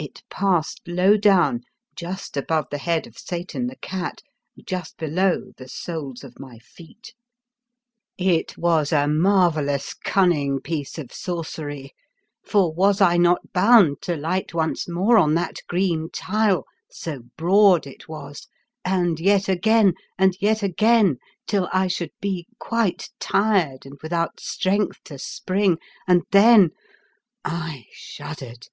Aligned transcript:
It 0.00 0.24
passed 0.30 0.80
low 0.84 1.16
down, 1.16 1.60
just 1.94 2.36
above 2.36 2.66
the 2.72 2.78
head 2.78 3.06
of 3.06 3.16
Satan, 3.16 3.68
the 3.68 3.76
cat, 3.76 4.20
just 4.66 4.96
below 4.96 5.52
the 5.56 5.68
soles 5.68 6.24
of 6.24 6.40
my 6.40 6.58
feet. 6.58 7.14
It 8.18 8.58
was 8.58 8.90
a 8.90 9.06
marvellous 9.06 9.94
cunning 9.94 10.58
piece 10.60 10.98
of 10.98 11.12
sorcery, 11.12 11.92
for 12.44 12.72
was 12.72 13.00
I 13.00 13.16
not 13.16 13.52
bound 13.52 14.02
to 14.02 14.16
light 14.16 14.54
once 14.54 14.88
more 14.88 15.16
on 15.18 15.34
that 15.36 15.58
green 15.68 16.10
tile— 16.12 16.64
so 16.90 17.20
broad 17.36 17.86
it 17.86 18.08
was— 18.08 18.48
and 18.84 19.20
yet 19.20 19.48
again, 19.48 19.94
and 20.18 20.36
yet 20.40 20.64
again, 20.64 21.18
till 21.46 21.68
I 21.72 21.86
should 21.86 22.10
be 22.20 22.48
quite 22.58 23.08
tired, 23.20 23.86
and 23.86 24.00
without 24.02 24.40
strength 24.40 25.04
to 25.04 25.16
spring, 25.16 25.78
and 26.08 26.22
then— 26.32 26.70
I 27.44 27.84
shud 27.92 28.38
dered. 28.38 28.66